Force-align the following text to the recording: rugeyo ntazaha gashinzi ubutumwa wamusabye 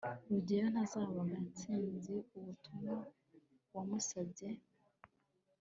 rugeyo 0.29 0.65
ntazaha 0.73 1.21
gashinzi 1.31 2.15
ubutumwa 2.37 2.93
wamusabye 3.73 4.49